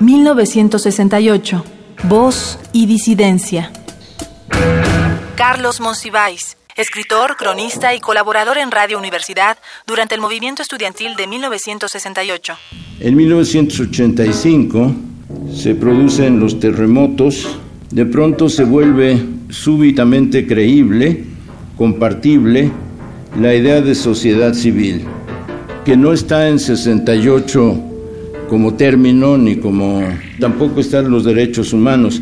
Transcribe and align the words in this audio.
1968. 0.00 1.64
Voz 2.04 2.58
y 2.72 2.86
disidencia. 2.86 3.70
Carlos 5.36 5.80
Monsiváis 5.80 6.56
escritor, 6.76 7.36
cronista 7.36 7.94
y 7.94 8.00
colaborador 8.00 8.58
en 8.58 8.70
Radio 8.70 8.98
Universidad 8.98 9.58
durante 9.86 10.14
el 10.14 10.20
movimiento 10.20 10.62
estudiantil 10.62 11.14
de 11.16 11.26
1968. 11.26 12.54
En 13.00 13.16
1985 13.16 14.94
se 15.54 15.74
producen 15.74 16.40
los 16.40 16.58
terremotos, 16.58 17.58
de 17.90 18.06
pronto 18.06 18.48
se 18.48 18.64
vuelve 18.64 19.20
súbitamente 19.50 20.46
creíble, 20.46 21.24
compartible, 21.76 22.70
la 23.40 23.54
idea 23.54 23.80
de 23.80 23.94
sociedad 23.94 24.54
civil, 24.54 25.04
que 25.84 25.96
no 25.96 26.12
está 26.12 26.48
en 26.48 26.58
68 26.58 27.93
como 28.48 28.74
término 28.74 29.36
ni 29.36 29.56
como 29.56 30.02
tampoco 30.38 30.80
están 30.80 31.10
los 31.10 31.24
derechos 31.24 31.72
humanos. 31.72 32.20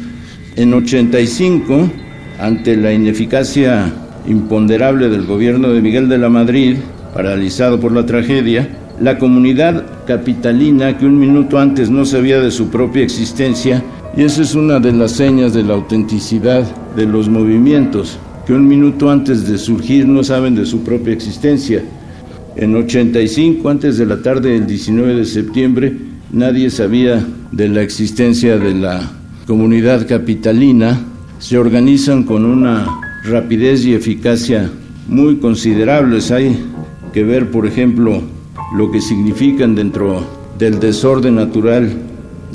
En 0.57 0.75
85, 0.75 1.91
ante 2.39 2.77
la 2.77 2.93
ineficacia 2.93 3.93
imponderable 4.27 5.09
del 5.09 5.27
gobierno 5.27 5.69
de 5.71 5.81
Miguel 5.81 6.09
de 6.09 6.19
la 6.19 6.29
Madrid, 6.29 6.77
paralizado 7.15 7.81
por 7.81 7.93
la 7.93 8.07
tragedia, 8.07 8.69
la 9.01 9.19
comunidad 9.19 10.05
capitalina 10.07 10.97
que 10.97 11.07
un 11.07 11.19
minuto 11.19 11.59
antes 11.59 11.91
no 11.91 12.05
sabía 12.05 12.41
de 12.41 12.51
su 12.51 12.69
propia 12.69 13.03
existencia, 13.03 13.83
y 14.17 14.23
esa 14.23 14.43
es 14.43 14.55
una 14.55 14.79
de 14.79 14.93
las 14.93 15.13
señas 15.13 15.55
de 15.55 15.63
la 15.63 15.75
autenticidad 15.75 16.65
de 16.95 17.07
los 17.07 17.29
movimientos, 17.29 18.19
que 18.47 18.53
un 18.53 18.69
minuto 18.69 19.11
antes 19.11 19.49
de 19.49 19.59
surgir 19.59 20.07
no 20.07 20.23
saben 20.23 20.55
de 20.55 20.67
su 20.67 20.83
propia 20.83 21.15
existencia. 21.15 21.83
En 22.55 22.77
85, 22.77 23.69
antes 23.69 23.97
de 23.97 24.07
la 24.07 24.21
tarde 24.21 24.51
del 24.51 24.67
19 24.67 25.15
de 25.15 25.25
septiembre, 25.25 25.93
nadie 26.33 26.71
sabía 26.71 27.25
de 27.53 27.69
la 27.69 27.83
existencia 27.83 28.59
de 28.59 28.75
la 28.75 29.11
comunidad 29.47 30.09
capitalina. 30.09 30.99
Se 31.39 31.59
organizan 31.59 32.25
con 32.25 32.45
una 32.45 32.87
rapidez 33.25 33.85
y 33.85 33.95
eficacia 33.95 34.71
muy 35.09 35.37
considerables. 35.37 36.31
Hay 36.31 36.57
que 37.13 37.23
ver, 37.23 37.51
por 37.51 37.67
ejemplo, 37.67 38.23
lo 38.77 38.91
que 38.91 39.01
significan 39.01 39.75
dentro 39.75 40.25
del 40.59 40.81
desorden 40.81 41.37
natural 41.37 41.93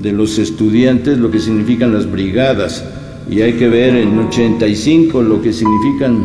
de 0.01 0.11
los 0.11 0.39
estudiantes, 0.39 1.17
lo 1.17 1.29
que 1.29 1.39
significan 1.39 1.93
las 1.93 2.09
brigadas. 2.09 2.83
Y 3.29 3.41
hay 3.41 3.53
que 3.53 3.67
ver 3.67 3.95
en 3.95 4.17
85 4.17 5.21
lo 5.21 5.41
que 5.41 5.53
significan 5.53 6.23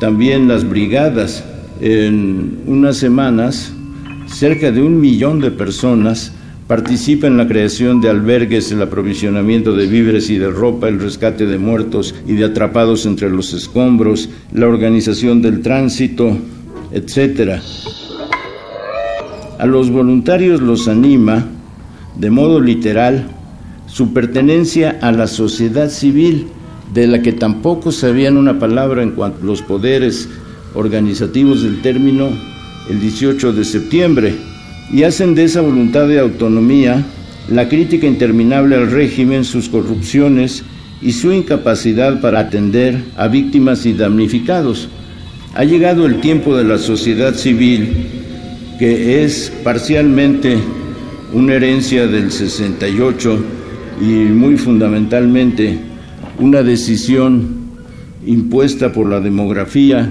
también 0.00 0.48
las 0.48 0.68
brigadas. 0.68 1.44
En 1.80 2.60
unas 2.66 2.96
semanas, 2.96 3.72
cerca 4.26 4.72
de 4.72 4.80
un 4.80 4.98
millón 4.98 5.40
de 5.40 5.50
personas 5.50 6.32
Participa 6.66 7.28
en 7.28 7.36
la 7.36 7.46
creación 7.46 8.00
de 8.00 8.10
albergues, 8.10 8.72
el 8.72 8.82
aprovisionamiento 8.82 9.76
de 9.76 9.86
víveres 9.86 10.28
y 10.30 10.38
de 10.38 10.50
ropa, 10.50 10.88
el 10.88 10.98
rescate 10.98 11.46
de 11.46 11.58
muertos 11.58 12.12
y 12.26 12.32
de 12.32 12.44
atrapados 12.44 13.06
entre 13.06 13.30
los 13.30 13.52
escombros, 13.52 14.28
la 14.52 14.66
organización 14.66 15.42
del 15.42 15.62
tránsito, 15.62 16.36
etc. 16.90 17.60
A 19.60 19.66
los 19.66 19.90
voluntarios 19.90 20.60
los 20.60 20.88
anima, 20.88 21.44
de 22.18 22.30
modo 22.30 22.60
literal, 22.60 23.28
su 23.86 24.12
pertenencia 24.12 24.98
a 25.00 25.12
la 25.12 25.28
sociedad 25.28 25.88
civil, 25.88 26.48
de 26.92 27.06
la 27.06 27.22
que 27.22 27.32
tampoco 27.32 27.92
sabían 27.92 28.36
una 28.36 28.58
palabra 28.58 29.04
en 29.04 29.12
cuanto 29.12 29.42
a 29.42 29.46
los 29.46 29.62
poderes 29.62 30.28
organizativos 30.74 31.62
del 31.62 31.80
término 31.80 32.28
el 32.90 33.00
18 33.00 33.52
de 33.52 33.64
septiembre 33.64 34.55
y 34.92 35.02
hacen 35.02 35.34
de 35.34 35.44
esa 35.44 35.60
voluntad 35.60 36.06
de 36.08 36.20
autonomía 36.20 37.04
la 37.50 37.68
crítica 37.68 38.06
interminable 38.06 38.76
al 38.76 38.90
régimen, 38.90 39.44
sus 39.44 39.68
corrupciones 39.68 40.64
y 41.00 41.12
su 41.12 41.32
incapacidad 41.32 42.20
para 42.20 42.40
atender 42.40 43.02
a 43.16 43.28
víctimas 43.28 43.86
y 43.86 43.92
damnificados. 43.92 44.88
Ha 45.54 45.64
llegado 45.64 46.06
el 46.06 46.20
tiempo 46.20 46.56
de 46.56 46.64
la 46.64 46.78
sociedad 46.78 47.34
civil, 47.34 47.88
que 48.78 49.24
es 49.24 49.52
parcialmente 49.62 50.58
una 51.32 51.54
herencia 51.54 52.06
del 52.06 52.30
68 52.30 53.44
y 54.00 54.04
muy 54.04 54.56
fundamentalmente 54.56 55.78
una 56.38 56.62
decisión 56.62 57.66
impuesta 58.26 58.92
por 58.92 59.08
la 59.08 59.20
demografía, 59.20 60.10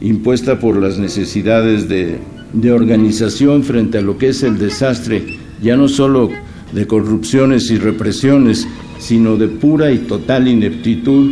impuesta 0.00 0.58
por 0.58 0.76
las 0.76 0.98
necesidades 0.98 1.88
de 1.88 2.18
de 2.52 2.72
organización 2.72 3.62
frente 3.62 3.98
a 3.98 4.02
lo 4.02 4.18
que 4.18 4.28
es 4.28 4.42
el 4.42 4.58
desastre, 4.58 5.38
ya 5.62 5.76
no 5.76 5.88
solo 5.88 6.30
de 6.72 6.86
corrupciones 6.86 7.70
y 7.70 7.78
represiones, 7.78 8.66
sino 8.98 9.36
de 9.36 9.48
pura 9.48 9.92
y 9.92 9.98
total 9.98 10.48
ineptitud 10.48 11.30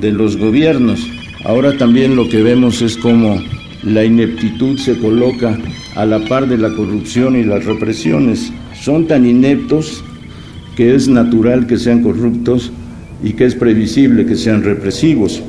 de 0.00 0.12
los 0.12 0.36
gobiernos. 0.36 1.00
Ahora 1.44 1.76
también 1.76 2.16
lo 2.16 2.28
que 2.28 2.42
vemos 2.42 2.82
es 2.82 2.96
cómo 2.96 3.40
la 3.82 4.04
ineptitud 4.04 4.78
se 4.78 4.98
coloca 4.98 5.58
a 5.96 6.06
la 6.06 6.24
par 6.26 6.48
de 6.48 6.58
la 6.58 6.70
corrupción 6.70 7.36
y 7.36 7.44
las 7.44 7.64
represiones. 7.64 8.52
Son 8.80 9.06
tan 9.06 9.26
ineptos 9.26 10.04
que 10.76 10.94
es 10.94 11.08
natural 11.08 11.66
que 11.66 11.78
sean 11.78 12.02
corruptos 12.02 12.70
y 13.22 13.34
que 13.34 13.44
es 13.44 13.54
previsible 13.54 14.24
que 14.26 14.36
sean 14.36 14.62
represivos. 14.62 15.42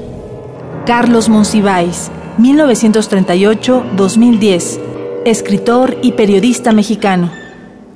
Carlos 0.86 1.30
Monsiváis, 1.30 2.12
1938-2010 2.40 4.93
escritor 5.26 5.98
y 6.02 6.14
periodista 6.14 6.72
mexicano. 6.72 7.32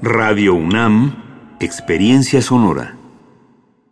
Radio 0.02 0.54
UNAM, 0.54 1.16
Experiencia 1.60 2.42
Sonora. 2.42 2.97